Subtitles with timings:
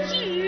[0.00, 0.39] you.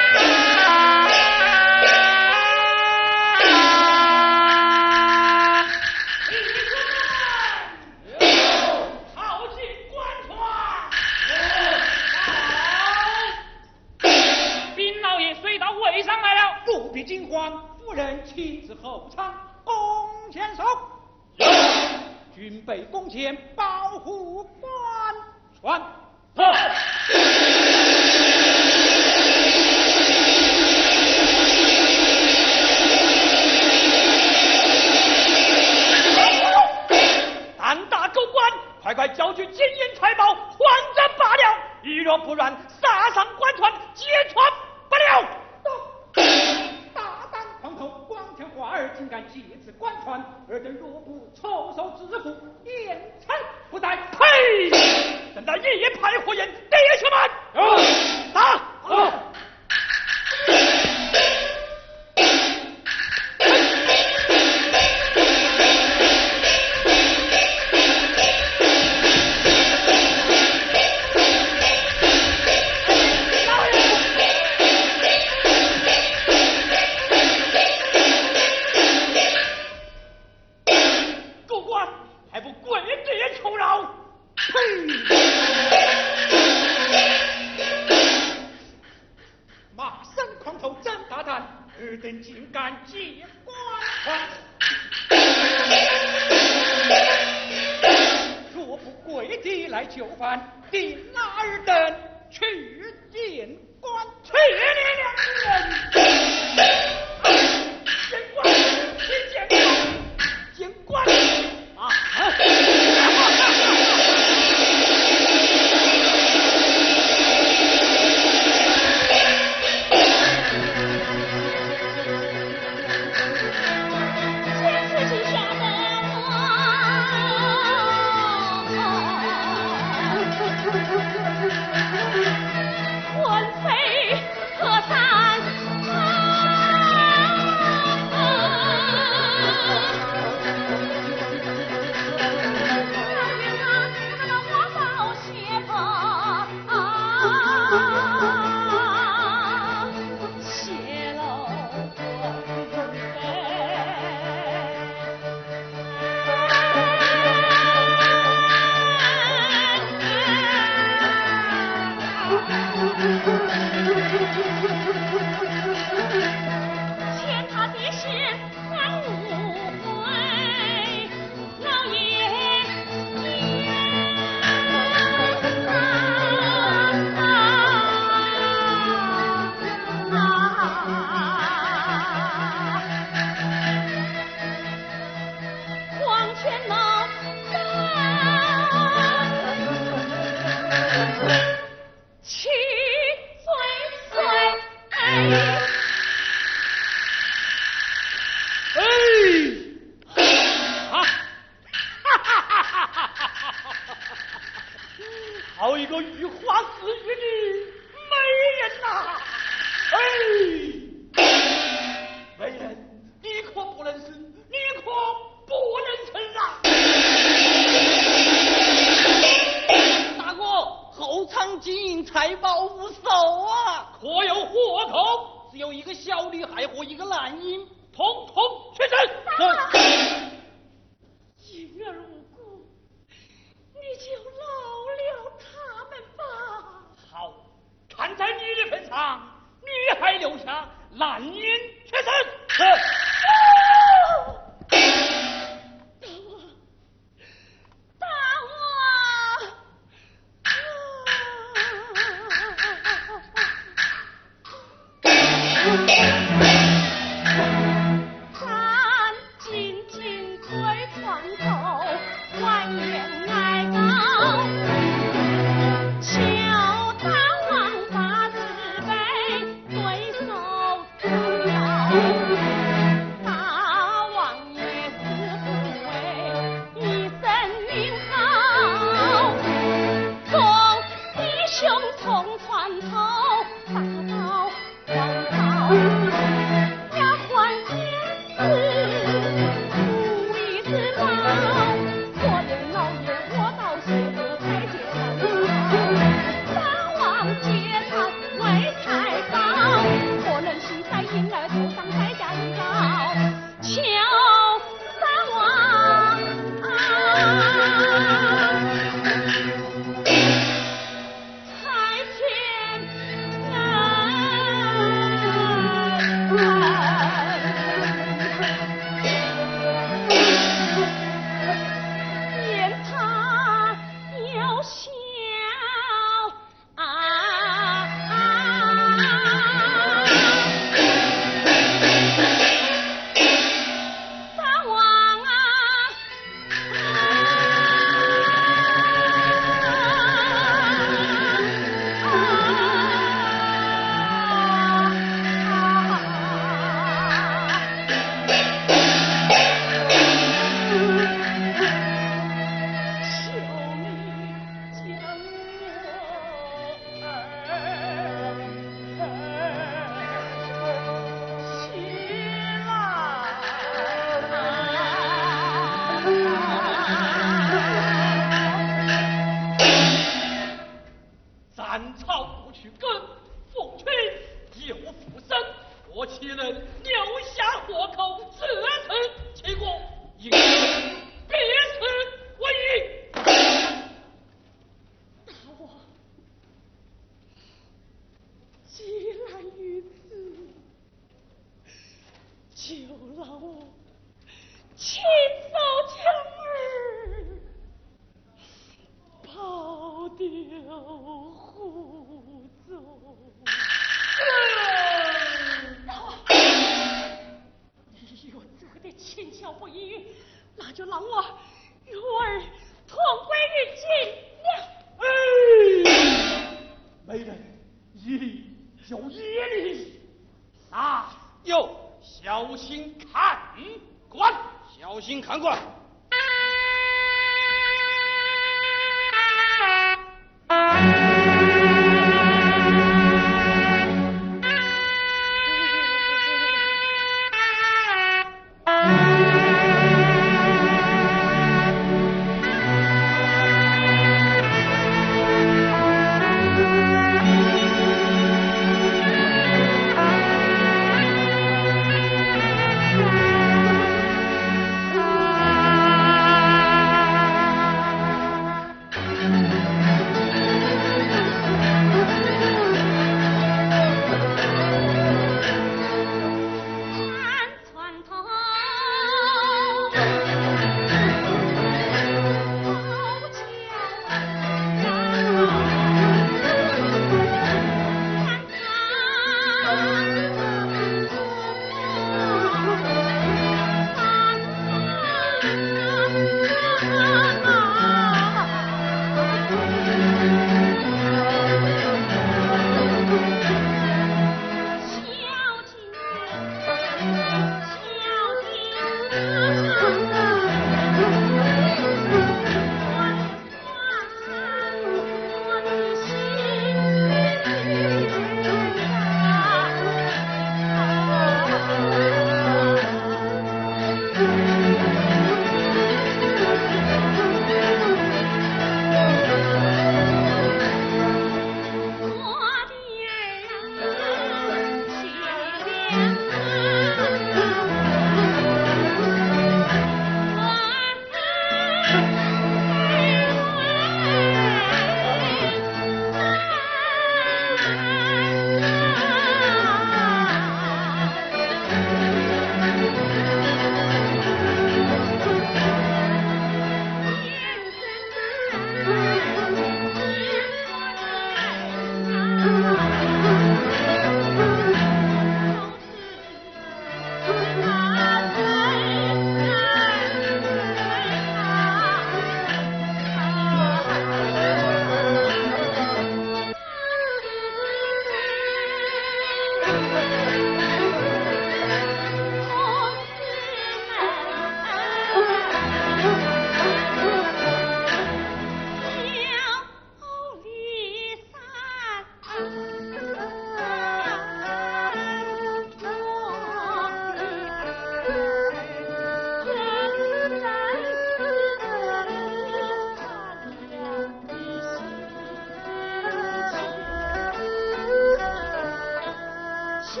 [599.94, 600.00] 七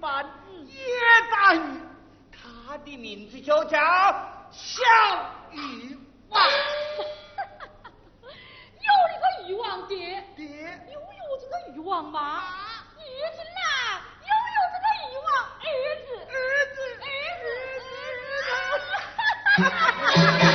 [0.00, 0.24] 半
[0.66, 0.74] 也
[1.30, 1.80] 大雨，
[2.32, 3.78] 他的名字就叫
[4.50, 4.82] 小
[5.52, 5.96] 鱼
[6.28, 6.42] 王。
[8.80, 10.46] 有那个鱼王爹，爹
[10.92, 13.02] 有有这个鱼王妈，儿
[13.32, 15.26] 子呐，有有这个鱼王
[15.60, 15.66] 儿
[16.04, 16.34] 子，儿
[16.74, 17.06] 子儿
[17.40, 18.88] 子儿子。
[19.56, 20.53] 儿子儿子儿子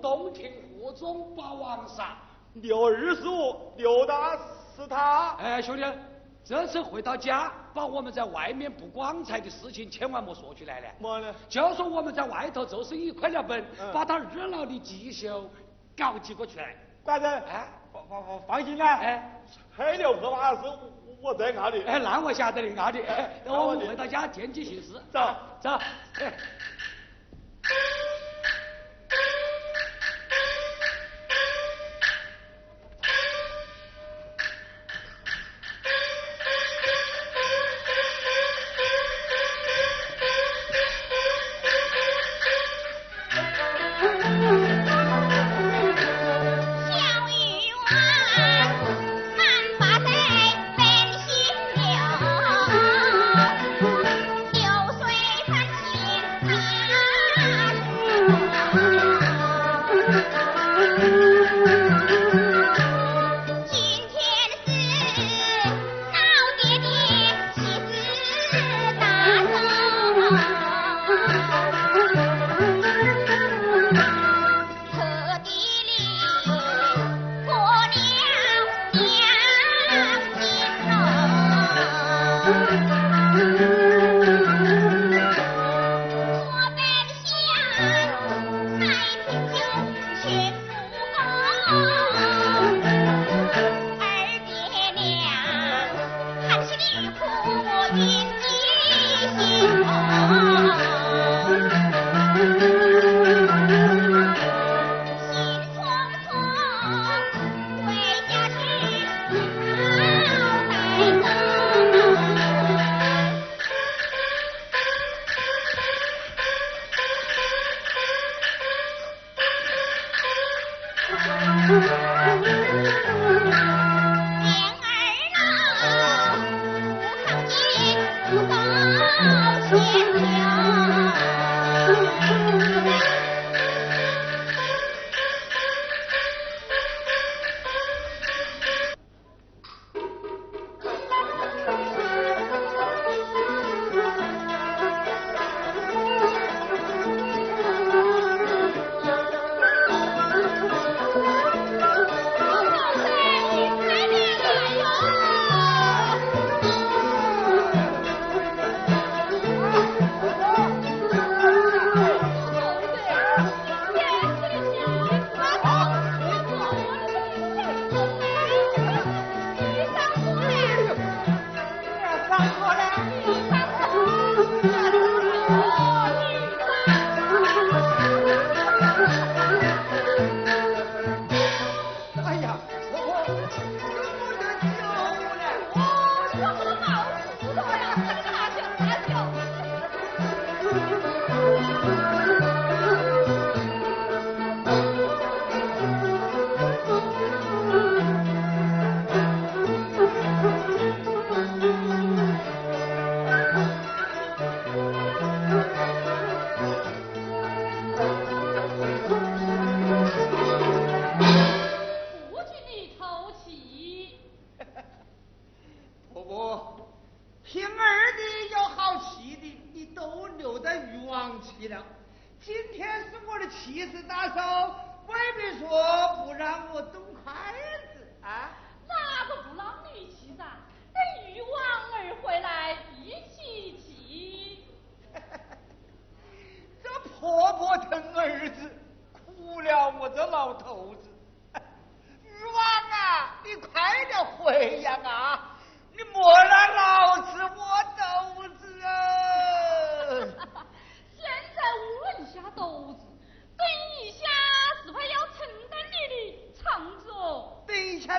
[0.00, 2.16] 洞庭湖中把王杀。
[2.54, 4.36] 刘二叔，刘大
[4.76, 5.36] 是他。
[5.38, 5.84] 哎，兄弟，
[6.44, 10.88] 这次回到家，把我们在外面不光彩的事情千万莫说出来了。
[10.98, 11.32] 么呢？
[11.48, 15.30] 就说我们在外头做生意亏了本，把他二老的积蓄
[15.96, 16.74] 搞几个出来。
[17.04, 18.96] 官人，哎，放放放放心啦。
[18.96, 19.42] 哎，
[19.76, 20.60] 黑牛河马是
[21.22, 21.78] 我在熬的。
[21.86, 22.98] 哎，那我晓得的，熬的。
[23.44, 25.00] 等我们回到家，见机行事。
[25.12, 25.20] 走
[25.60, 25.78] 走。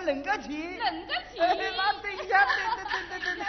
[0.05, 3.45] 冷个起，冷个起，那等一下，等等等等等。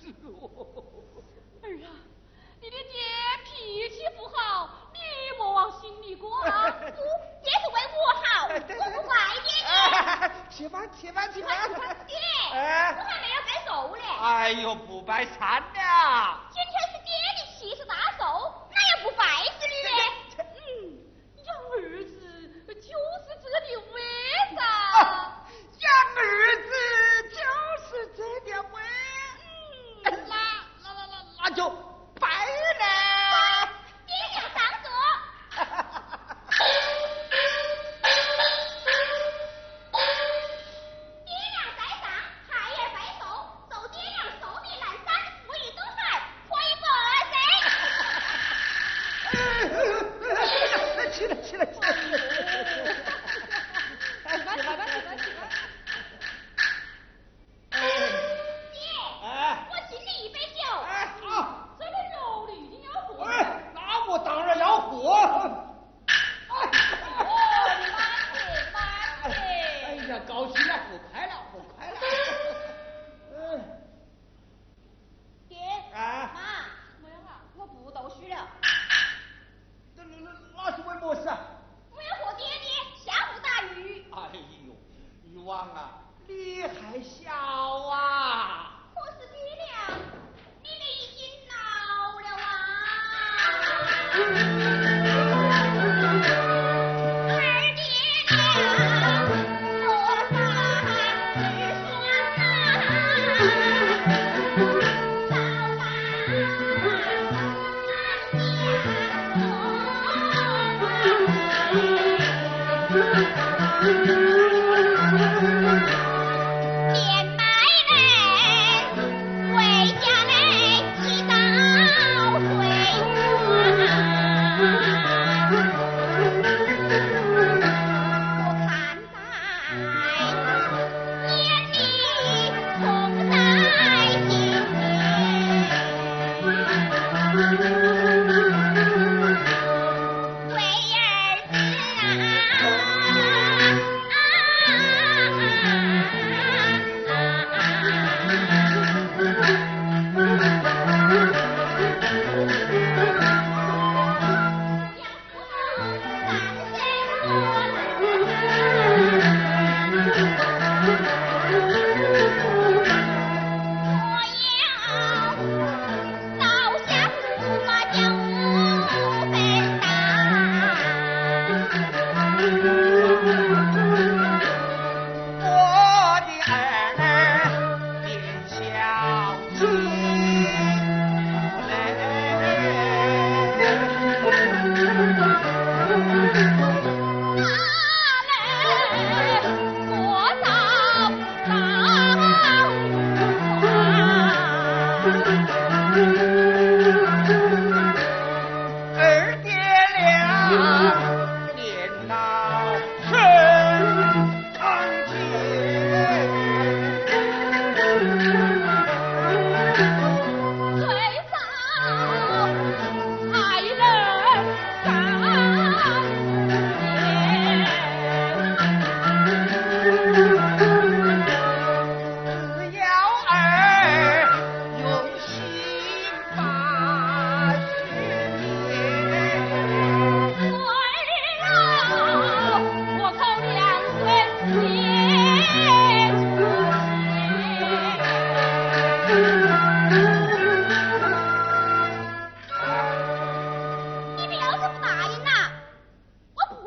[0.00, 0.84] 子哦。
[1.62, 1.88] 儿呀，
[2.60, 3.00] 你的爹
[3.44, 4.98] 脾气不好，你
[5.38, 6.70] 莫往心里过啊。
[6.70, 7.02] 不，
[7.42, 9.66] 爹是为我好， 我不怪爹。
[9.66, 11.70] 哎、吃饭，吃饭，吃饭。
[12.06, 12.16] 爹，
[12.52, 14.02] 哎、我还没有摆走呢。
[14.20, 16.40] 哎呦，不摆餐了。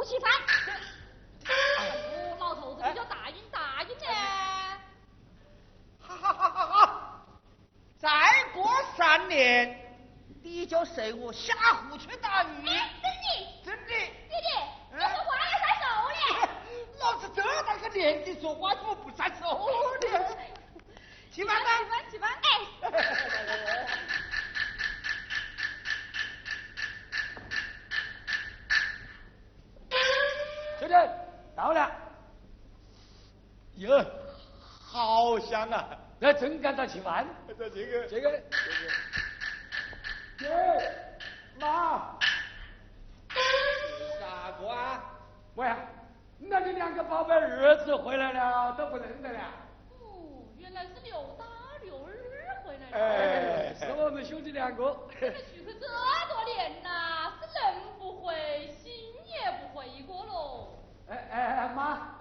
[0.10, 0.32] 吃饭。
[2.40, 3.04] 老头子，叫
[3.94, 4.08] 呢？
[6.02, 7.22] 好好好好，
[8.00, 8.10] 再
[8.52, 9.96] 过三年，
[10.42, 12.66] 你谁我下湖去打鱼？
[12.66, 13.28] 真的，
[13.64, 13.86] 真的。
[13.86, 13.94] 弟
[14.30, 14.50] 弟，
[14.92, 15.38] 你说话。
[17.00, 20.36] 老子这大个年纪说话怎么不算数呢？
[21.32, 22.30] 起饭吧，起饭起饭。
[22.42, 22.46] 哎。
[35.30, 35.96] 好香啊！
[36.18, 37.24] 那真赶到吃饭。
[37.48, 38.42] 这这个，这个，
[40.40, 40.82] 这个。
[41.60, 42.18] 妈。
[44.20, 45.04] 啥个啊？
[45.54, 45.72] 喂，
[46.40, 49.40] 那你两个宝贝儿子回来了，都不认得了。
[50.02, 51.46] 哦，原来是刘大
[51.84, 52.12] 刘二
[52.66, 52.98] 回来了。
[52.98, 54.98] 哎，是我们兄弟两个。
[55.22, 58.92] 你们去去这多年呐，是人不回，心
[59.28, 60.79] 也不回一个喽。
[61.10, 62.16] 哎哎妈，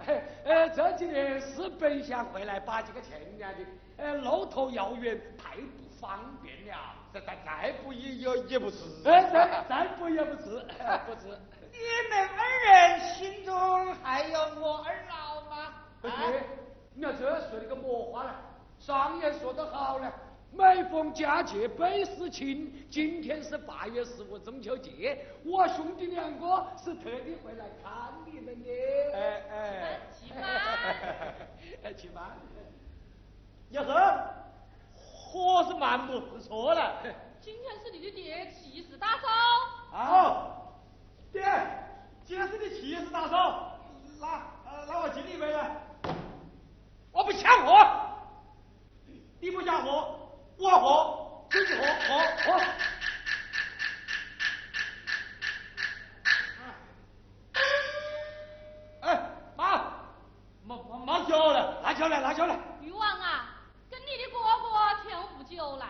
[0.45, 3.59] 哎这几年是本想回来把几个亲娘的，
[3.97, 6.75] 哎路途遥远，太不方便了。
[7.11, 8.77] 再再再不也也也不是。
[9.05, 10.65] 哎再再不也不是，
[11.05, 11.37] 不是。
[11.71, 15.73] 你们二人心中还有我二老吗？
[16.01, 16.43] 不对，
[16.93, 17.19] 你要这
[17.49, 18.31] 说的个么话呢？
[18.79, 20.11] 上爷说得好呢。
[20.51, 28.69] 每逢佳节倍思亲，今天是八月十五中秋节，我兄弟两个是特地回来看你们的。
[29.13, 30.45] 哎哎，去吧，
[31.83, 32.35] 哎去吧。
[33.69, 34.33] 呀呵，
[34.95, 37.03] 伙 是蛮不错了。
[37.39, 39.27] 今天是你的爹七十大寿。
[39.95, 40.51] 啊，
[41.31, 41.43] 爹，
[42.25, 43.35] 今天是你七十大寿，
[44.19, 44.41] 那
[44.87, 45.77] 那我敬你一杯来。
[47.11, 47.87] 我不想喝，
[49.39, 50.18] 你不想喝？
[50.59, 52.59] 我喝，自己喝，喝喝。
[59.01, 59.77] 哎，妈，
[60.65, 62.59] 妈妈妈酒了，拿酒来，拿酒来。
[62.81, 63.55] 玉王啊，
[63.89, 65.87] 跟你的哥哥跳壶酒来。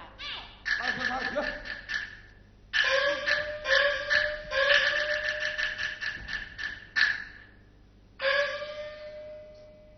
[0.80, 1.26] 来，喝上去。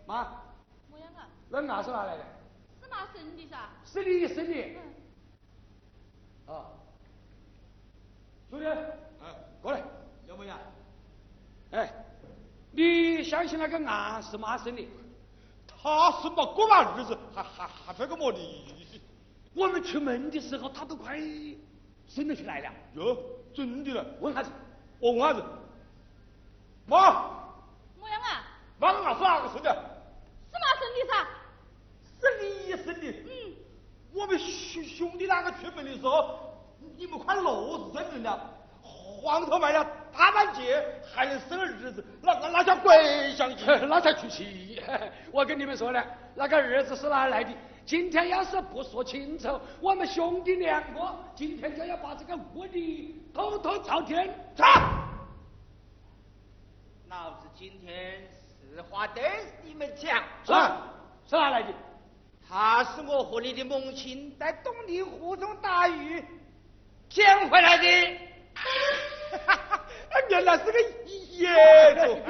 [0.06, 0.26] 妈。
[0.90, 1.28] 我养啊？
[1.50, 2.24] 那牙是哪来的？
[3.12, 4.52] 生的噻，是你生的。
[6.52, 6.66] 啊，
[8.50, 9.82] 兄弟，哎，过来，
[10.26, 10.56] 要不要？
[11.72, 11.92] 哎，
[12.72, 14.88] 你相信那个案是妈生的？
[15.66, 18.38] 他是嘛过完日子，还还还这个么的？
[19.54, 21.18] 我们出门的时候，他都快
[22.08, 22.72] 生得出来了。
[22.94, 23.16] 哟，
[23.54, 24.04] 真的了？
[24.20, 24.50] 问下子，
[24.98, 25.44] 我问下子，
[26.86, 26.98] 妈，
[28.00, 28.44] 么样啊？
[28.78, 29.91] 妈个伢是哪个生的？
[32.22, 33.10] 是你生的。
[33.10, 33.54] 嗯，
[34.14, 36.38] 我们兄兄弟两个出门的时候，
[36.96, 37.42] 你们快六
[37.88, 38.50] 十岁人了，
[38.80, 43.66] 黄头卖了大半截，还能生儿子，那那那叫鬼相信？
[43.88, 44.80] 那才出奇！
[45.32, 46.02] 我跟你们说呢，
[46.34, 47.50] 那个儿子是哪来的？
[47.84, 51.00] 今天要是不说清楚，我们兄弟两个
[51.34, 55.02] 今天就要把这个屋里偷偷朝天砸。
[57.08, 59.22] 老子今天实话对
[59.64, 60.52] 你们讲，是
[61.28, 61.68] 是哪来的？
[62.54, 66.22] 他是我和你的母亲在东陵湖中打鱼
[67.08, 67.86] 捡回来的，
[69.46, 69.80] 哈 哈
[70.28, 70.78] 原来是个
[71.30, 71.48] 野
[71.94, 72.20] 种，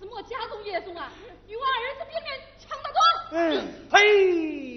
[0.00, 1.12] 什么家中野种啊？
[1.46, 2.98] 与我儿子变面抢得多。
[3.32, 4.74] 嗯，嘿，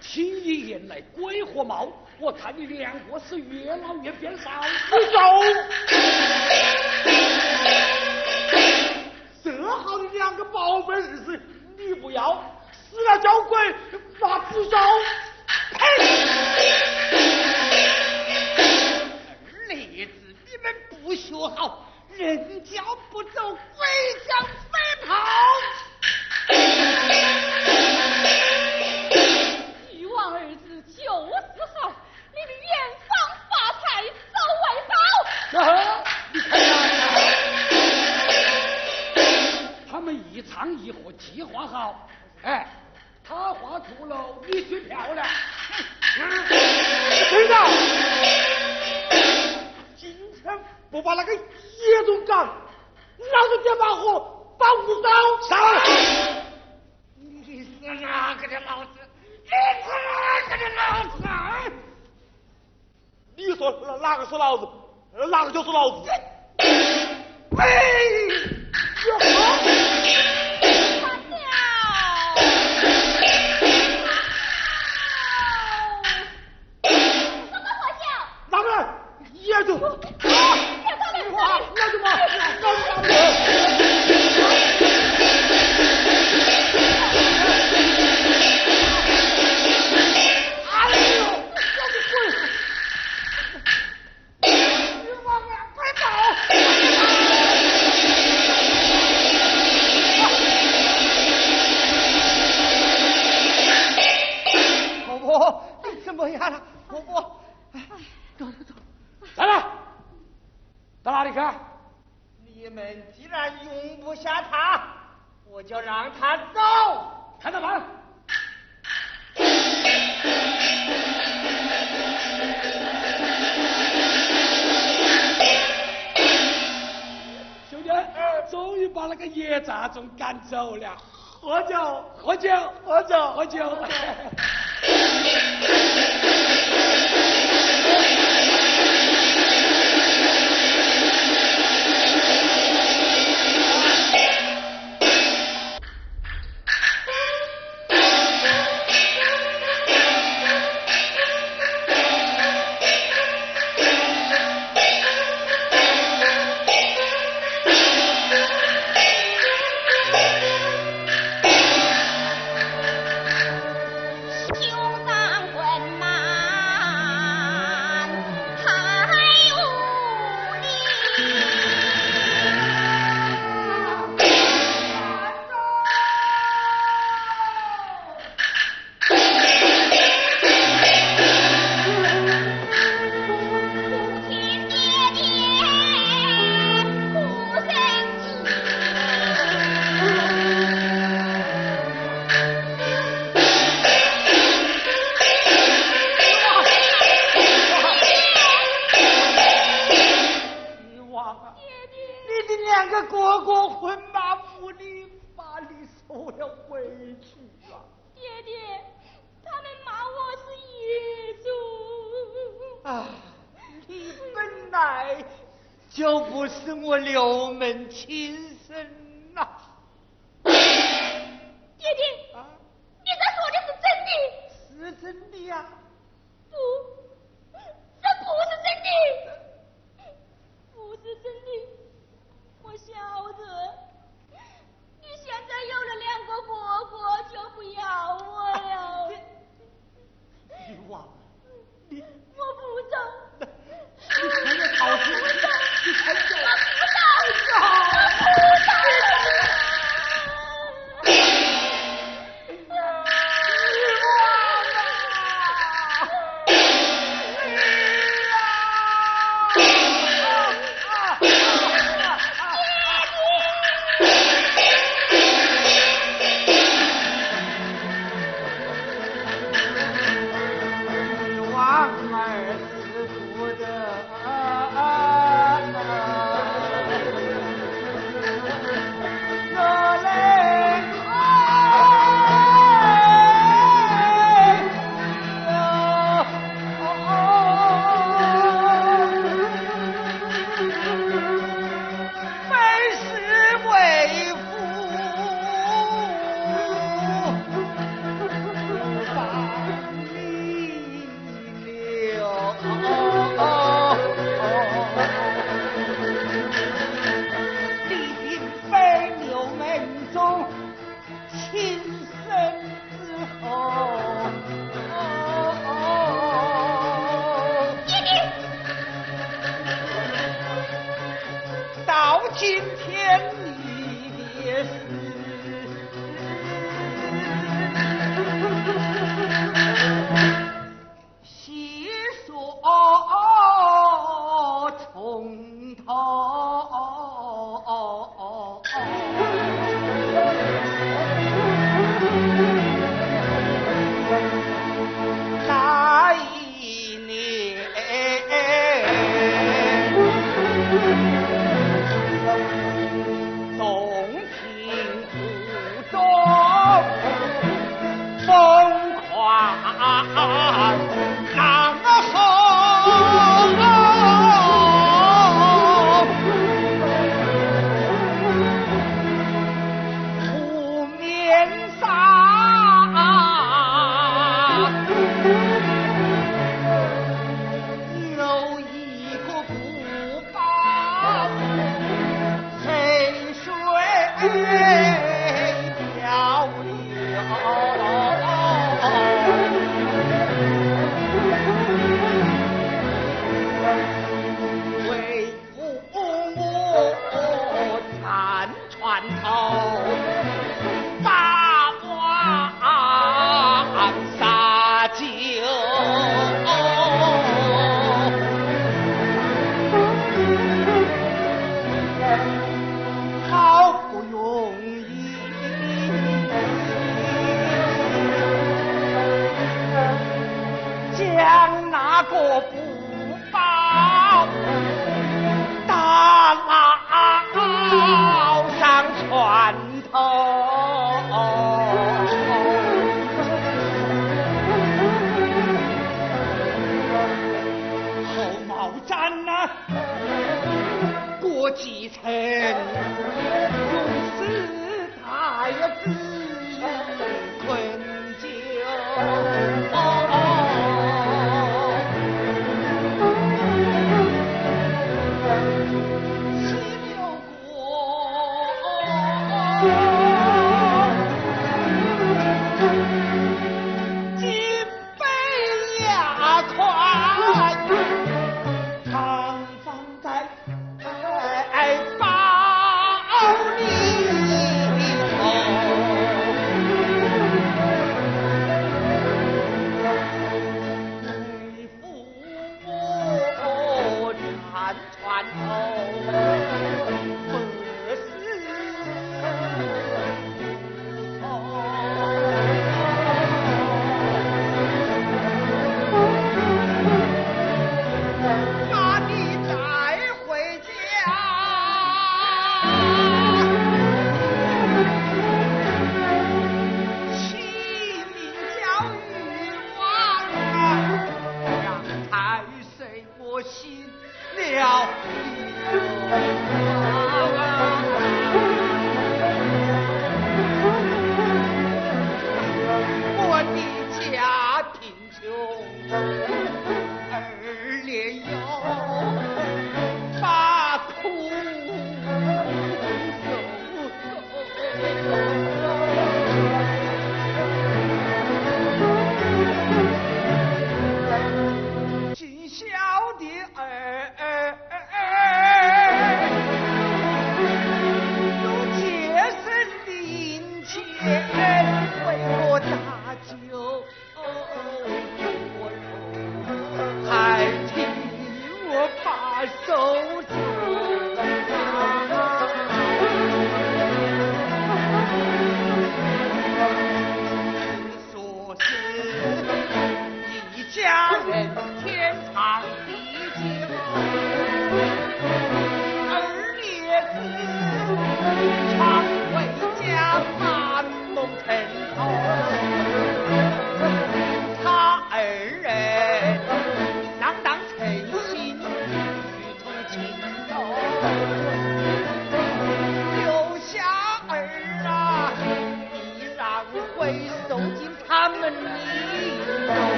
[0.00, 5.00] 听你言来鬼火冒，我看你两个是越老越变少，你
[9.56, 9.62] 这。
[9.62, 11.40] 好的两个宝贝儿子，
[11.76, 12.42] 你不要，
[12.72, 13.74] 死了交鬼
[14.18, 14.78] 发不烧。
[15.78, 15.98] 儿
[19.66, 21.86] 子，你们不学好，
[22.16, 23.86] 人教不走，鬼
[24.26, 25.14] 将飞跑。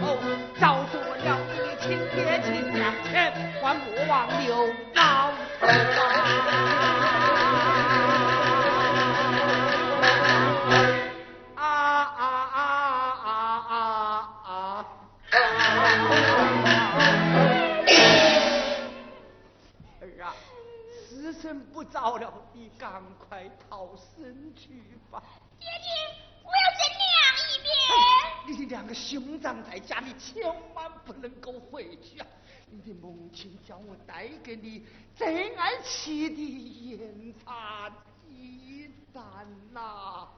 [0.00, 0.37] Oh.
[34.06, 34.84] 带给你
[35.14, 37.90] 最爱吃的盐茶
[38.28, 39.22] 鸡蛋
[39.72, 40.28] 呐。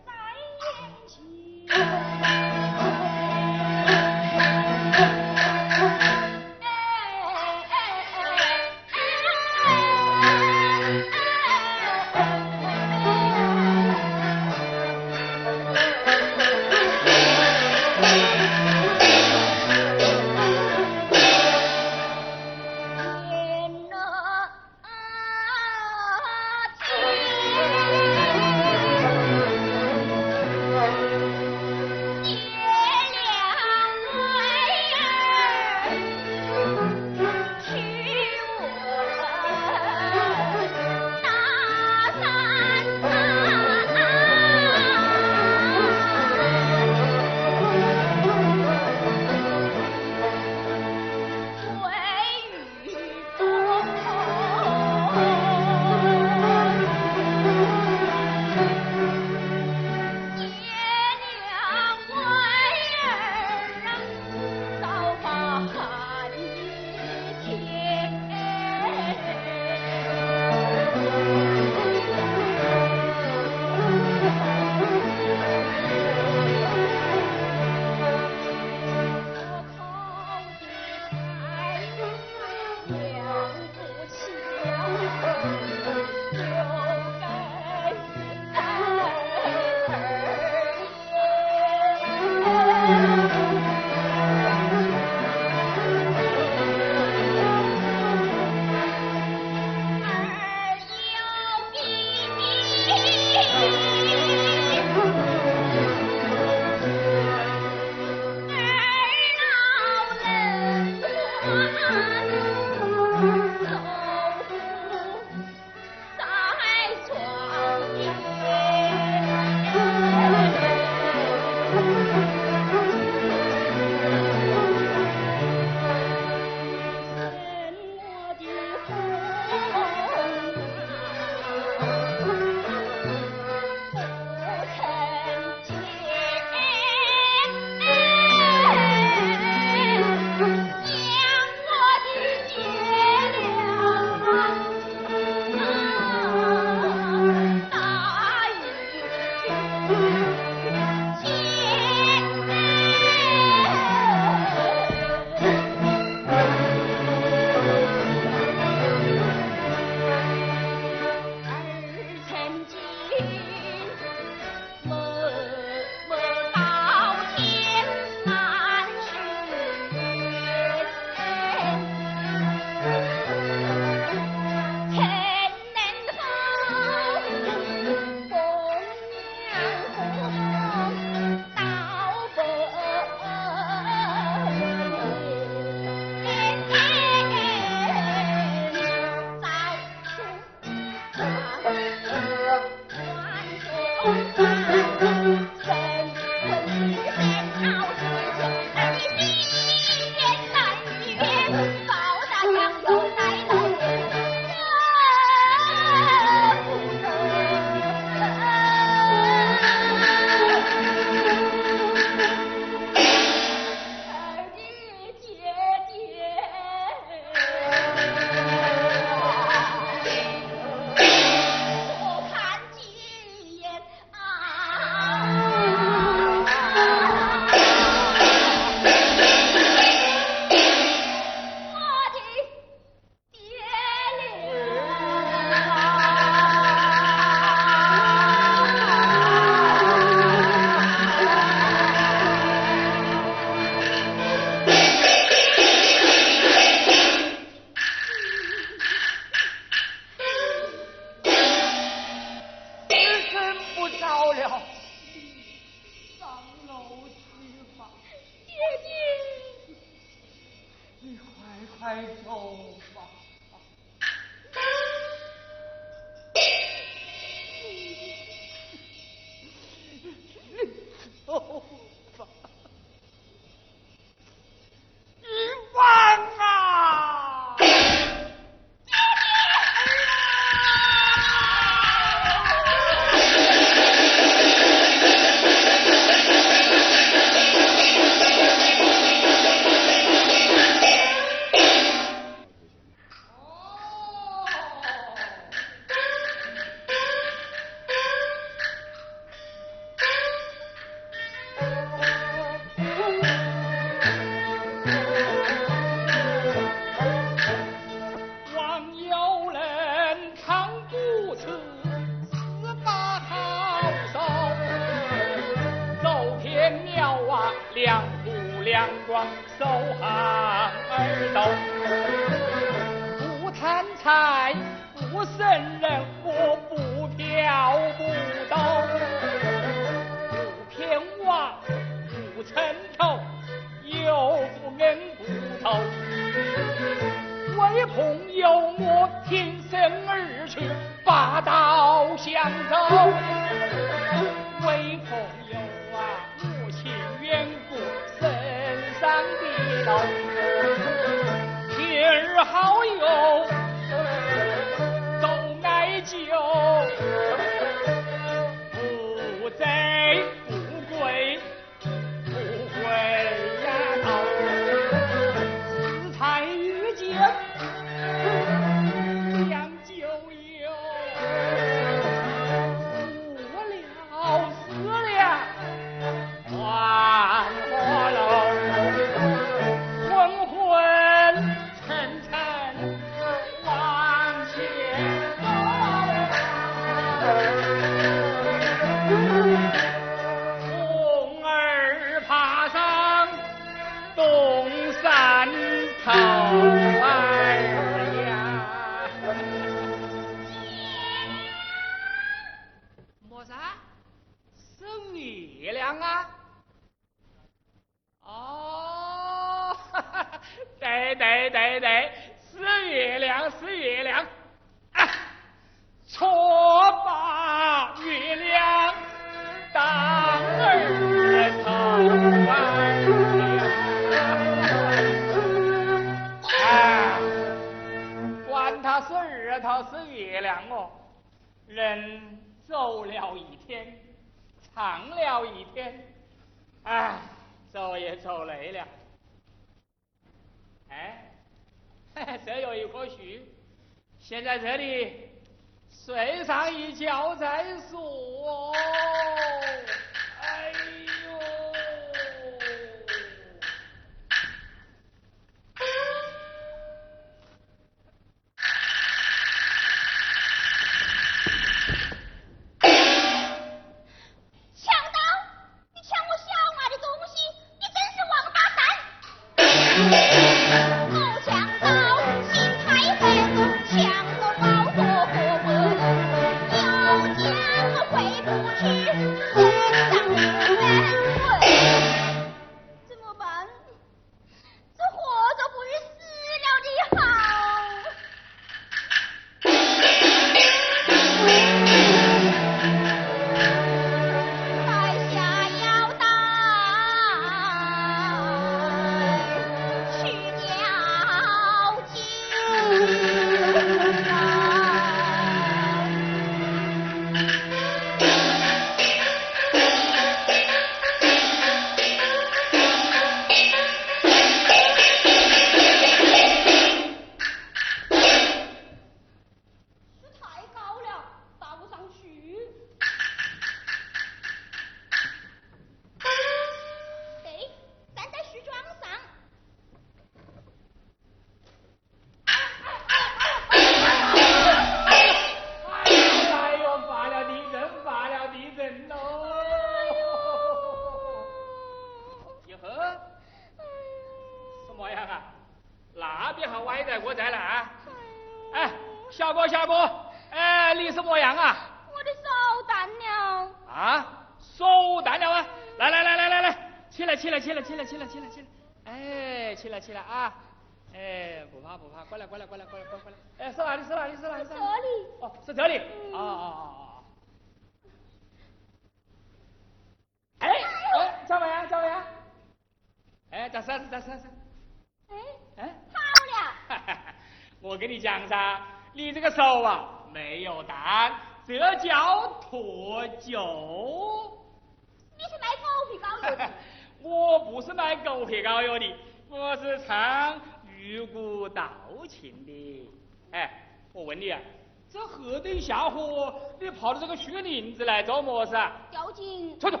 [594.34, 594.60] 问你啊，
[595.08, 599.00] 这河等下火，你跑到这个树林子来做么事啊？
[599.12, 599.78] 吊井。
[599.78, 600.00] 错错，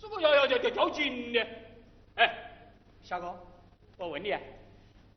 [0.00, 1.46] 什么要要要要吊井的？
[2.14, 2.34] 哎，
[3.02, 3.36] 小哥，
[3.98, 4.40] 我问你啊，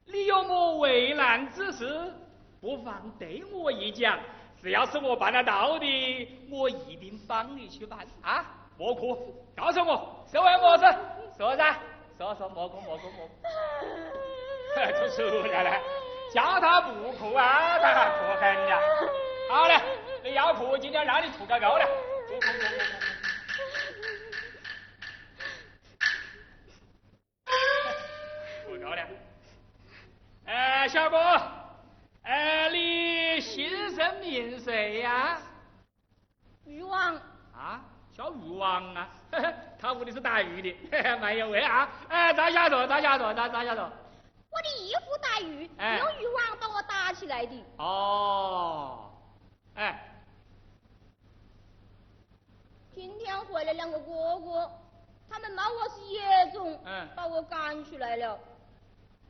[0.08, 2.14] 你有么为难之事，
[2.60, 4.20] 不妨对我一讲，
[4.62, 8.46] 只要是我办得到的，我一定帮你去办啊！
[8.78, 10.84] 莫哭，告诉我是为么事？
[11.38, 11.80] 说噻，
[12.18, 13.34] 说说莫哭莫哭莫哭。
[15.18, 15.82] 就出来了，
[16.34, 18.80] 叫他不哭啊，他还哭狠了。
[19.50, 19.82] 好嘞，
[20.24, 21.86] 你要哭，今天让你哭个够了。
[22.28, 22.78] 哭哭哭哭
[28.66, 28.78] 哭。
[28.78, 29.02] 哭够了。
[30.46, 31.18] 哎，小哥，
[32.24, 35.40] 哎，你姓甚名谁呀？
[36.66, 37.16] 渔王。
[37.56, 37.82] 啊，
[38.16, 39.08] 叫渔王啊？
[39.80, 41.90] 他屋里是打鱼的，蛮有味啊！
[42.10, 43.90] 哎，站下坐，站下坐，站站下坐。
[44.58, 47.64] 我的衣服打鱼，用渔网把我打起来的。
[47.78, 49.12] 哦，
[49.76, 50.04] 哎，
[52.96, 54.72] 今天回来两个哥哥，
[55.30, 58.40] 他们骂我是野种，嗯，把我赶出来了。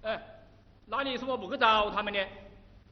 [0.03, 0.21] 哎，
[0.85, 2.19] 那你怎么不去找他们呢？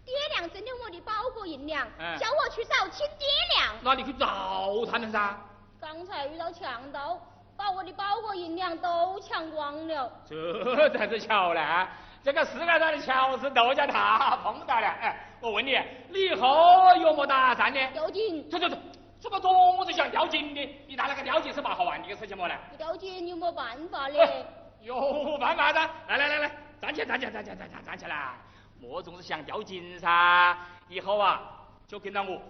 [0.03, 3.25] 爹娘挣的我的包裹银两，嗯，叫我去找亲爹
[3.55, 3.75] 娘。
[3.81, 5.37] 那你去找他们噻。
[5.79, 7.17] 刚才遇到强盗，
[7.55, 10.11] 把我的包裹银两都抢光了。
[10.27, 11.87] 这才是巧呢。
[12.25, 14.87] 这个世界上的巧事都叫他碰到了。
[14.87, 16.47] 哎，我问你，你以后
[16.95, 17.79] 有么打算呢？
[17.93, 18.49] 吊井。
[18.49, 18.75] 走走走，
[19.19, 20.75] 怎么总是想吊井的？
[20.87, 22.55] 你拿那个吊井是蛮好玩的一个事情么呢？
[22.79, 24.17] 吊井有么办法呢？
[24.81, 25.87] 有办法噻。
[26.07, 26.51] 来来来来，
[26.81, 28.33] 站起来站起来站起来站起站起来。
[28.81, 30.57] 莫总是想吊井噻。
[30.89, 31.39] 以后啊，
[31.87, 32.41] 就跟着我，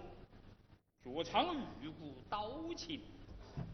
[1.04, 3.04] 学唱玉骨刀琴。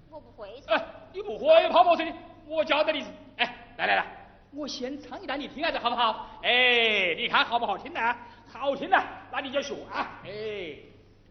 [0.09, 0.49] 我不会。
[0.65, 0.83] 哎，
[1.13, 2.11] 你不会跑么事的？
[2.47, 3.05] 我教得你。
[3.37, 4.05] 哎，来来来，
[4.53, 6.27] 我先唱一段你听下子好不好？
[6.43, 8.15] 哎，你看好不好听呢？
[8.51, 10.19] 好听呢，那你就学啊。
[10.25, 10.29] 哎，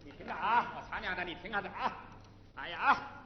[0.05, 1.93] 你听着啊，我唱两段你听下子啊。
[2.57, 3.20] 哎呀啊。